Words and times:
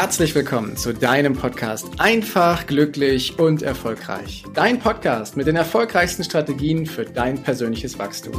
herzlich 0.00 0.34
willkommen 0.34 0.78
zu 0.78 0.94
deinem 0.94 1.34
Podcast 1.34 1.86
Einfach, 1.98 2.66
glücklich 2.66 3.38
und 3.38 3.60
erfolgreich. 3.60 4.44
Dein 4.54 4.78
Podcast 4.78 5.36
mit 5.36 5.46
den 5.46 5.56
erfolgreichsten 5.56 6.24
Strategien 6.24 6.86
für 6.86 7.04
dein 7.04 7.42
persönliches 7.42 7.98
Wachstum. 7.98 8.32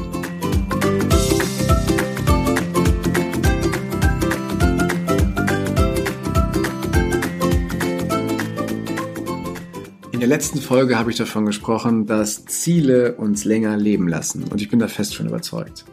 In 10.12 10.20
der 10.20 10.28
letzten 10.28 10.59
Folge 10.59 10.98
habe 10.98 11.12
ich 11.12 11.18
davon 11.18 11.46
gesprochen, 11.46 12.07
dass 12.07 12.43
Ziele 12.46 13.14
uns 13.18 13.46
länger 13.46 13.78
leben 13.78 14.07
lassen 14.07 14.45
und 14.45 14.64
ich 14.64 14.70
bin 14.70 14.80
da 14.80 14.88
fest 14.88 15.16
von 15.16 15.28
überzeugt. 15.28 15.86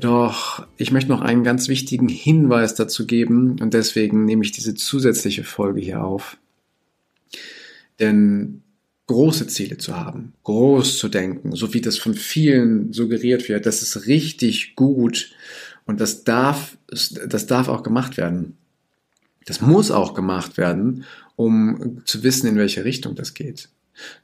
Doch 0.00 0.66
ich 0.76 0.90
möchte 0.90 1.10
noch 1.10 1.20
einen 1.20 1.44
ganz 1.44 1.68
wichtigen 1.68 2.08
Hinweis 2.08 2.74
dazu 2.74 3.06
geben 3.06 3.60
und 3.60 3.74
deswegen 3.74 4.24
nehme 4.24 4.44
ich 4.44 4.52
diese 4.52 4.74
zusätzliche 4.74 5.44
Folge 5.44 5.80
hier 5.80 6.02
auf. 6.02 6.36
Denn 8.00 8.62
große 9.06 9.46
Ziele 9.46 9.78
zu 9.78 9.96
haben, 9.96 10.32
groß 10.42 10.98
zu 10.98 11.08
denken, 11.08 11.54
so 11.54 11.74
wie 11.74 11.80
das 11.80 11.98
von 11.98 12.14
vielen 12.14 12.92
suggeriert 12.92 13.48
wird, 13.48 13.66
das 13.66 13.82
ist 13.82 14.06
richtig 14.06 14.74
gut 14.74 15.32
und 15.86 16.00
das 16.00 16.24
darf, 16.24 16.76
das 16.88 17.46
darf 17.46 17.68
auch 17.68 17.82
gemacht 17.82 18.16
werden. 18.16 18.56
Das 19.46 19.60
muss 19.60 19.90
auch 19.90 20.14
gemacht 20.14 20.56
werden, 20.56 21.04
um 21.36 22.02
zu 22.06 22.22
wissen, 22.22 22.46
in 22.48 22.56
welche 22.56 22.84
Richtung 22.84 23.14
das 23.14 23.34
geht. 23.34 23.68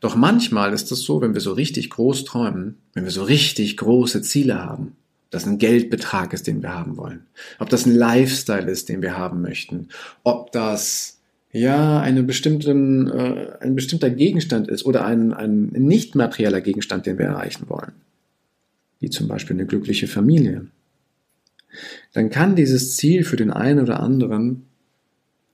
Doch 0.00 0.16
manchmal 0.16 0.72
ist 0.72 0.90
es 0.90 1.02
so, 1.02 1.20
wenn 1.20 1.34
wir 1.34 1.40
so 1.40 1.52
richtig 1.52 1.90
groß 1.90 2.24
träumen, 2.24 2.78
wenn 2.94 3.04
wir 3.04 3.12
so 3.12 3.22
richtig 3.22 3.76
große 3.76 4.22
Ziele 4.22 4.58
haben, 4.58 4.96
das 5.30 5.46
ein 5.46 5.58
Geldbetrag 5.58 6.32
ist, 6.32 6.46
den 6.46 6.62
wir 6.62 6.74
haben 6.74 6.96
wollen, 6.96 7.26
ob 7.58 7.68
das 7.68 7.86
ein 7.86 7.94
Lifestyle 7.94 8.70
ist, 8.70 8.88
den 8.88 9.00
wir 9.02 9.16
haben 9.16 9.40
möchten, 9.40 9.88
ob 10.24 10.52
das 10.52 11.20
ja 11.52 12.00
eine 12.00 12.22
bestimmten, 12.22 13.08
äh, 13.08 13.52
ein 13.60 13.74
bestimmter 13.74 14.10
Gegenstand 14.10 14.68
ist 14.68 14.84
oder 14.84 15.04
ein, 15.04 15.32
ein 15.32 15.66
nicht 15.66 16.14
materieller 16.14 16.60
Gegenstand, 16.60 17.06
den 17.06 17.18
wir 17.18 17.26
erreichen 17.26 17.68
wollen, 17.68 17.92
wie 18.98 19.10
zum 19.10 19.28
Beispiel 19.28 19.56
eine 19.56 19.66
glückliche 19.66 20.08
Familie, 20.08 20.66
dann 22.12 22.30
kann 22.30 22.56
dieses 22.56 22.96
Ziel 22.96 23.24
für 23.24 23.36
den 23.36 23.50
einen 23.50 23.80
oder 23.80 24.00
anderen 24.00 24.66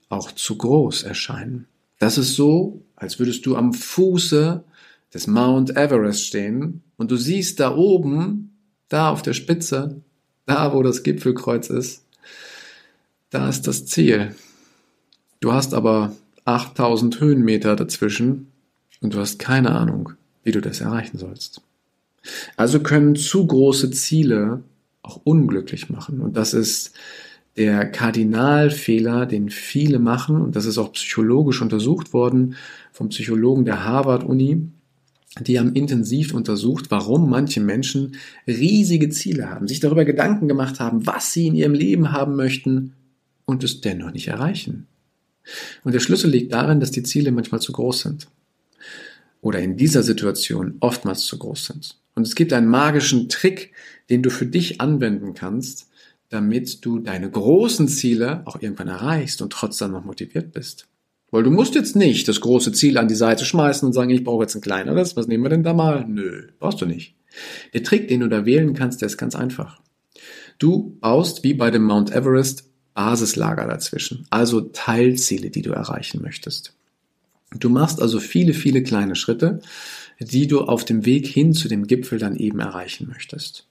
auch 0.09 0.31
zu 0.31 0.57
groß 0.57 1.03
erscheinen. 1.03 1.67
Das 1.99 2.17
ist 2.17 2.35
so, 2.35 2.81
als 2.95 3.19
würdest 3.19 3.45
du 3.45 3.55
am 3.55 3.73
Fuße 3.73 4.63
des 5.13 5.27
Mount 5.27 5.75
Everest 5.75 6.25
stehen 6.25 6.81
und 6.97 7.11
du 7.11 7.17
siehst 7.17 7.59
da 7.59 7.75
oben 7.75 8.46
da 8.89 9.09
auf 9.09 9.21
der 9.21 9.33
Spitze, 9.33 10.01
da 10.45 10.73
wo 10.73 10.83
das 10.83 11.03
Gipfelkreuz 11.03 11.69
ist, 11.69 12.05
da 13.29 13.49
ist 13.49 13.67
das 13.67 13.85
Ziel. 13.85 14.35
Du 15.39 15.53
hast 15.53 15.73
aber 15.73 16.13
8000 16.45 17.19
Höhenmeter 17.19 17.75
dazwischen 17.75 18.51
und 19.01 19.13
du 19.13 19.19
hast 19.19 19.37
keine 19.37 19.71
Ahnung, 19.71 20.13
wie 20.43 20.51
du 20.51 20.61
das 20.61 20.81
erreichen 20.81 21.17
sollst. 21.17 21.61
Also 22.55 22.79
können 22.79 23.15
zu 23.15 23.45
große 23.45 23.91
Ziele 23.91 24.63
auch 25.01 25.21
unglücklich 25.23 25.89
machen. 25.89 26.21
Und 26.21 26.35
das 26.35 26.53
ist 26.53 26.93
der 27.57 27.89
Kardinalfehler, 27.89 29.25
den 29.25 29.49
viele 29.49 29.99
machen. 29.99 30.41
Und 30.41 30.55
das 30.55 30.65
ist 30.65 30.77
auch 30.77 30.93
psychologisch 30.93 31.61
untersucht 31.61 32.13
worden 32.13 32.55
vom 32.91 33.09
Psychologen 33.09 33.65
der 33.65 33.83
Harvard 33.83 34.23
Uni 34.23 34.69
die 35.39 35.59
haben 35.59 35.73
intensiv 35.73 36.33
untersucht, 36.33 36.85
warum 36.89 37.29
manche 37.29 37.59
Menschen 37.59 38.15
riesige 38.47 39.09
Ziele 39.09 39.49
haben, 39.49 39.67
sich 39.67 39.79
darüber 39.79 40.05
Gedanken 40.05 40.47
gemacht 40.47 40.79
haben, 40.79 41.05
was 41.05 41.33
sie 41.33 41.47
in 41.47 41.55
ihrem 41.55 41.73
Leben 41.73 42.11
haben 42.11 42.35
möchten 42.35 42.93
und 43.45 43.63
es 43.63 43.81
dennoch 43.81 44.11
nicht 44.11 44.27
erreichen. 44.27 44.87
Und 45.83 45.93
der 45.93 45.99
Schlüssel 45.99 46.29
liegt 46.29 46.53
darin, 46.53 46.79
dass 46.79 46.91
die 46.91 47.03
Ziele 47.03 47.31
manchmal 47.31 47.61
zu 47.61 47.71
groß 47.71 48.01
sind. 48.01 48.27
Oder 49.41 49.59
in 49.59 49.77
dieser 49.77 50.03
Situation 50.03 50.75
oftmals 50.79 51.25
zu 51.25 51.37
groß 51.37 51.65
sind. 51.67 51.95
Und 52.15 52.27
es 52.27 52.35
gibt 52.35 52.51
einen 52.51 52.67
magischen 52.67 53.29
Trick, 53.29 53.71
den 54.09 54.23
du 54.23 54.29
für 54.29 54.45
dich 54.45 54.81
anwenden 54.81 55.33
kannst, 55.33 55.87
damit 56.29 56.83
du 56.85 56.99
deine 56.99 57.29
großen 57.29 57.87
Ziele 57.87 58.41
auch 58.45 58.61
irgendwann 58.61 58.87
erreichst 58.89 59.41
und 59.41 59.53
trotzdem 59.53 59.91
noch 59.91 60.03
motiviert 60.03 60.51
bist. 60.51 60.87
Weil 61.31 61.43
du 61.43 61.51
musst 61.51 61.75
jetzt 61.75 61.95
nicht 61.95 62.27
das 62.27 62.39
große 62.39 62.71
Ziel 62.71 62.97
an 62.97 63.07
die 63.07 63.15
Seite 63.15 63.43
schmeißen 63.43 63.85
und 63.85 63.93
sagen, 63.93 64.09
ich 64.09 64.23
brauche 64.23 64.43
jetzt 64.43 64.55
ein 64.55 64.61
kleineres. 64.61 65.15
Was 65.17 65.27
nehmen 65.27 65.43
wir 65.43 65.49
denn 65.49 65.63
da 65.63 65.73
mal? 65.73 66.05
Nö, 66.07 66.47
brauchst 66.59 66.81
du 66.81 66.85
nicht. 66.85 67.15
Der 67.73 67.83
Trick, 67.83 68.07
den 68.07 68.21
du 68.21 68.29
da 68.29 68.45
wählen 68.45 68.73
kannst, 68.73 69.01
der 69.01 69.07
ist 69.07 69.17
ganz 69.17 69.35
einfach. 69.35 69.81
Du 70.57 70.97
baust 71.01 71.43
wie 71.43 71.53
bei 71.53 71.69
dem 71.69 71.83
Mount 71.83 72.11
Everest 72.11 72.63
Basislager 72.93 73.67
dazwischen, 73.67 74.25
also 74.31 74.61
Teilziele, 74.61 75.51
die 75.51 75.61
du 75.61 75.71
erreichen 75.71 76.19
möchtest. 76.23 76.73
Du 77.51 77.69
machst 77.69 78.01
also 78.01 78.19
viele, 78.19 78.55
viele 78.55 78.81
kleine 78.81 79.15
Schritte, 79.15 79.59
die 80.19 80.47
du 80.47 80.61
auf 80.61 80.83
dem 80.83 81.05
Weg 81.05 81.27
hin 81.27 81.53
zu 81.53 81.67
dem 81.67 81.85
Gipfel 81.85 82.17
dann 82.17 82.35
eben 82.35 82.59
erreichen 82.59 83.07
möchtest. 83.07 83.67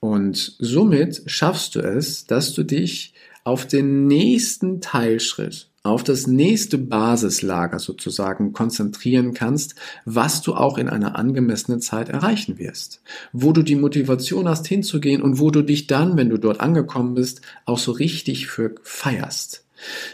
Und 0.00 0.56
somit 0.58 1.24
schaffst 1.26 1.74
du 1.74 1.80
es, 1.80 2.24
dass 2.24 2.54
du 2.54 2.62
dich 2.62 3.12
auf 3.44 3.66
den 3.66 4.06
nächsten 4.06 4.80
Teilschritt 4.80 5.68
auf 5.84 6.02
das 6.02 6.26
nächste 6.26 6.78
Basislager 6.78 7.78
sozusagen 7.78 8.54
konzentrieren 8.54 9.34
kannst, 9.34 9.74
was 10.06 10.40
du 10.40 10.54
auch 10.54 10.78
in 10.78 10.88
einer 10.88 11.16
angemessenen 11.16 11.82
Zeit 11.82 12.08
erreichen 12.08 12.58
wirst. 12.58 13.02
Wo 13.34 13.52
du 13.52 13.62
die 13.62 13.76
Motivation 13.76 14.48
hast 14.48 14.66
hinzugehen 14.66 15.20
und 15.20 15.38
wo 15.38 15.50
du 15.50 15.60
dich 15.60 15.86
dann, 15.86 16.16
wenn 16.16 16.30
du 16.30 16.38
dort 16.38 16.60
angekommen 16.60 17.14
bist, 17.14 17.42
auch 17.66 17.78
so 17.78 17.92
richtig 17.92 18.46
für 18.46 18.74
feierst. 18.82 19.66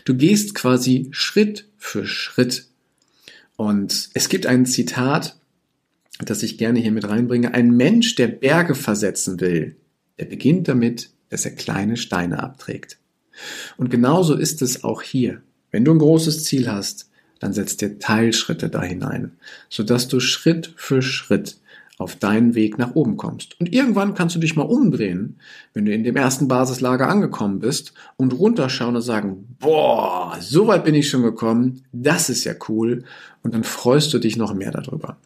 Du 0.04 0.16
gehst 0.16 0.56
quasi 0.56 1.06
Schritt 1.12 1.68
für 1.78 2.04
Schritt. 2.04 2.66
Und 3.54 4.10
es 4.12 4.28
gibt 4.28 4.46
ein 4.46 4.66
Zitat, 4.66 5.38
das 6.18 6.42
ich 6.42 6.58
gerne 6.58 6.80
hier 6.80 6.92
mit 6.92 7.08
reinbringe. 7.08 7.54
Ein 7.54 7.70
Mensch, 7.76 8.16
der 8.16 8.26
Berge 8.26 8.74
versetzen 8.74 9.38
will, 9.38 9.76
der 10.18 10.24
beginnt 10.24 10.66
damit, 10.66 11.10
dass 11.28 11.44
er 11.44 11.52
kleine 11.52 11.96
Steine 11.96 12.42
abträgt. 12.42 12.98
Und 13.76 13.88
genauso 13.88 14.34
ist 14.34 14.62
es 14.62 14.82
auch 14.82 15.00
hier. 15.00 15.42
Wenn 15.70 15.84
du 15.84 15.92
ein 15.92 15.98
großes 15.98 16.44
Ziel 16.44 16.70
hast, 16.70 17.10
dann 17.38 17.52
setz 17.52 17.76
dir 17.76 17.98
Teilschritte 17.98 18.68
da 18.68 18.82
hinein, 18.82 19.32
sodass 19.68 20.08
du 20.08 20.20
Schritt 20.20 20.72
für 20.76 21.02
Schritt 21.02 21.56
auf 22.00 22.16
deinen 22.16 22.54
Weg 22.54 22.78
nach 22.78 22.94
oben 22.94 23.18
kommst. 23.18 23.60
Und 23.60 23.72
irgendwann 23.74 24.14
kannst 24.14 24.34
du 24.34 24.40
dich 24.40 24.56
mal 24.56 24.62
umdrehen, 24.62 25.36
wenn 25.74 25.84
du 25.84 25.92
in 25.92 26.02
dem 26.02 26.16
ersten 26.16 26.48
Basislager 26.48 27.08
angekommen 27.08 27.58
bist 27.58 27.92
und 28.16 28.32
runterschauen 28.32 28.96
und 28.96 29.02
sagen, 29.02 29.56
boah, 29.58 30.36
so 30.40 30.66
weit 30.66 30.84
bin 30.84 30.94
ich 30.94 31.10
schon 31.10 31.22
gekommen, 31.22 31.82
das 31.92 32.30
ist 32.30 32.44
ja 32.44 32.54
cool. 32.68 33.04
Und 33.42 33.54
dann 33.54 33.64
freust 33.64 34.14
du 34.14 34.18
dich 34.18 34.38
noch 34.38 34.54
mehr 34.54 34.70
darüber. 34.70 35.18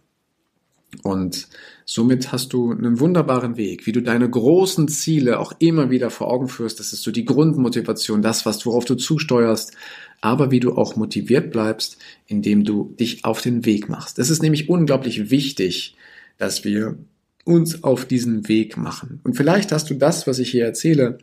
Und 1.05 1.47
somit 1.85 2.33
hast 2.33 2.53
du 2.53 2.73
einen 2.73 3.01
wunderbaren 3.01 3.57
Weg, 3.57 3.87
wie 3.87 3.93
du 3.93 4.03
deine 4.03 4.29
großen 4.29 4.89
Ziele 4.89 5.39
auch 5.39 5.53
immer 5.59 5.91
wieder 5.91 6.11
vor 6.11 6.31
Augen 6.31 6.49
führst. 6.49 6.81
Das 6.81 6.93
ist 6.93 7.03
so 7.03 7.11
die 7.11 7.25
Grundmotivation, 7.25 8.23
das, 8.23 8.47
was, 8.47 8.65
worauf 8.65 8.85
du 8.85 8.95
zusteuerst, 8.95 9.73
aber 10.21 10.51
wie 10.51 10.61
du 10.61 10.77
auch 10.77 10.97
motiviert 10.97 11.51
bleibst, 11.51 11.99
indem 12.27 12.65
du 12.65 12.95
dich 12.99 13.25
auf 13.25 13.43
den 13.43 13.67
Weg 13.67 13.89
machst. 13.89 14.19
Es 14.19 14.31
ist 14.31 14.43
nämlich 14.43 14.69
unglaublich 14.69 15.31
wichtig, 15.31 15.97
dass 16.39 16.65
wir 16.65 16.97
uns 17.45 17.85
auf 17.85 18.07
diesen 18.07 18.49
Weg 18.49 18.77
machen. 18.77 19.21
Und 19.23 19.37
vielleicht 19.37 19.71
hast 19.71 19.91
du 19.91 19.95
das, 19.95 20.27
was 20.27 20.39
ich 20.39 20.51
hier 20.51 20.65
erzähle, 20.65 21.19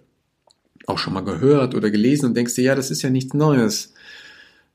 auch 0.85 0.99
schon 0.99 1.13
mal 1.13 1.21
gehört 1.21 1.73
oder 1.73 1.89
gelesen 1.89 2.27
und 2.27 2.37
denkst 2.37 2.55
dir, 2.55 2.63
ja, 2.63 2.75
das 2.75 2.91
ist 2.91 3.01
ja 3.01 3.09
nichts 3.09 3.33
Neues. 3.33 3.93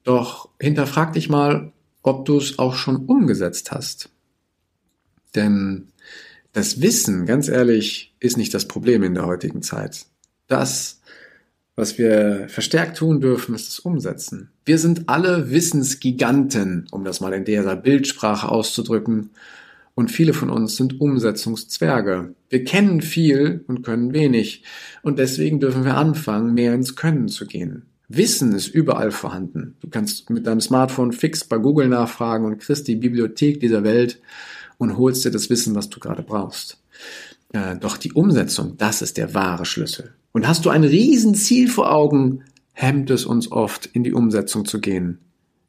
Doch 0.02 0.48
hinterfrag 0.60 1.12
dich 1.12 1.28
mal, 1.28 1.72
ob 2.02 2.24
du 2.24 2.38
es 2.38 2.58
auch 2.58 2.74
schon 2.74 2.96
umgesetzt 2.96 3.70
hast. 3.70 4.10
Denn 5.36 5.88
das 6.52 6.80
Wissen, 6.80 7.26
ganz 7.26 7.48
ehrlich, 7.48 8.14
ist 8.18 8.38
nicht 8.38 8.54
das 8.54 8.66
Problem 8.66 9.02
in 9.02 9.14
der 9.14 9.26
heutigen 9.26 9.62
Zeit. 9.62 10.06
Das, 10.46 11.00
was 11.74 11.98
wir 11.98 12.46
verstärkt 12.48 12.96
tun 12.96 13.20
dürfen, 13.20 13.54
ist 13.54 13.68
das 13.68 13.78
Umsetzen. 13.78 14.50
Wir 14.64 14.78
sind 14.78 15.08
alle 15.08 15.50
Wissensgiganten, 15.50 16.86
um 16.90 17.04
das 17.04 17.20
mal 17.20 17.34
in 17.34 17.44
dieser 17.44 17.76
Bildsprache 17.76 18.48
auszudrücken. 18.48 19.30
Und 19.94 20.10
viele 20.10 20.32
von 20.32 20.50
uns 20.50 20.76
sind 20.76 21.00
Umsetzungszwerge. 21.00 22.34
Wir 22.48 22.64
kennen 22.64 23.02
viel 23.02 23.64
und 23.66 23.82
können 23.82 24.14
wenig. 24.14 24.62
Und 25.02 25.18
deswegen 25.18 25.60
dürfen 25.60 25.84
wir 25.84 25.96
anfangen, 25.96 26.54
mehr 26.54 26.74
ins 26.74 26.96
Können 26.96 27.28
zu 27.28 27.46
gehen. 27.46 27.86
Wissen 28.08 28.52
ist 28.54 28.68
überall 28.68 29.10
vorhanden. 29.10 29.76
Du 29.80 29.88
kannst 29.88 30.30
mit 30.30 30.46
deinem 30.46 30.60
Smartphone 30.60 31.12
fix 31.12 31.44
bei 31.44 31.58
Google 31.58 31.88
nachfragen 31.88 32.46
und 32.46 32.58
kriegst 32.58 32.86
die 32.88 32.96
Bibliothek 32.96 33.60
dieser 33.60 33.84
Welt 33.84 34.20
und 34.78 34.96
holst 34.96 35.24
dir 35.24 35.30
das 35.30 35.50
Wissen, 35.50 35.74
was 35.74 35.88
du 35.88 36.00
gerade 36.00 36.22
brauchst. 36.22 36.82
Äh, 37.52 37.76
doch 37.76 37.96
die 37.96 38.12
Umsetzung, 38.12 38.76
das 38.76 39.02
ist 39.02 39.16
der 39.16 39.34
wahre 39.34 39.64
Schlüssel. 39.64 40.14
Und 40.32 40.46
hast 40.46 40.64
du 40.64 40.70
ein 40.70 40.84
Riesenziel 40.84 41.68
vor 41.68 41.92
Augen, 41.92 42.44
hemmt 42.72 43.10
es 43.10 43.24
uns 43.24 43.50
oft, 43.50 43.86
in 43.86 44.04
die 44.04 44.12
Umsetzung 44.12 44.64
zu 44.64 44.80
gehen. 44.80 45.18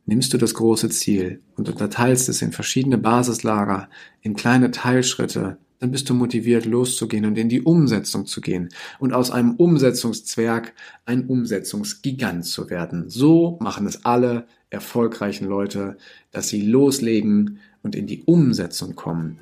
Nimmst 0.06 0.34
du 0.34 0.38
das 0.38 0.54
große 0.54 0.90
Ziel 0.90 1.42
und 1.56 1.70
unterteilst 1.70 2.30
es 2.30 2.42
in 2.42 2.52
verschiedene 2.52 2.98
Basislager, 2.98 3.90
in 4.22 4.36
kleine 4.36 4.72
Teilschritte 4.72 5.58
dann 5.80 5.92
bist 5.92 6.10
du 6.10 6.14
motiviert 6.14 6.66
loszugehen 6.66 7.26
und 7.26 7.38
in 7.38 7.50
die 7.50 7.62
Umsetzung 7.62 8.26
zu 8.26 8.42
gehen 8.42 8.70
und 9.00 9.14
aus 9.14 9.32
einem 9.32 9.56
Umsetzungszwerg 9.56 10.74
ein 11.06 11.28
Umsetzungsgigant 11.28 12.46
zu 12.46 12.70
werden. 12.70 13.10
So 13.10 13.58
machen 13.62 13.86
es 13.86 14.04
alle 14.04 14.48
erfolgreichen 14.70 15.48
Leute, 15.48 15.98
dass 16.32 16.50
sie 16.50 16.62
loslegen 16.62 17.60
und 17.84 17.96
in 17.96 18.08
die 18.08 18.24
Umsetzung 18.24 18.96
kommen. 18.96 19.40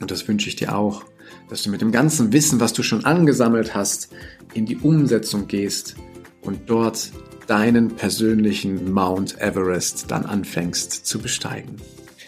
Und 0.00 0.10
das 0.10 0.28
wünsche 0.28 0.48
ich 0.48 0.56
dir 0.56 0.76
auch, 0.76 1.04
dass 1.48 1.62
du 1.62 1.70
mit 1.70 1.80
dem 1.80 1.92
ganzen 1.92 2.32
Wissen, 2.32 2.60
was 2.60 2.72
du 2.72 2.82
schon 2.82 3.04
angesammelt 3.04 3.74
hast, 3.74 4.10
in 4.52 4.66
die 4.66 4.76
Umsetzung 4.76 5.46
gehst 5.46 5.96
und 6.42 6.68
dort 6.68 7.10
deinen 7.46 7.96
persönlichen 7.96 8.92
Mount 8.92 9.40
Everest 9.40 10.10
dann 10.10 10.24
anfängst 10.24 11.06
zu 11.06 11.18
besteigen. 11.18 11.76